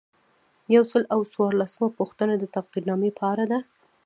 یو 0.75 0.83
سل 0.91 1.03
او 1.13 1.19
څوارلسمه 1.33 1.87
پوښتنه 1.99 2.33
د 2.37 2.43
تقدیرنامې 2.55 3.11
په 3.17 3.23
اړه 3.31 3.45
ده. 3.51 3.59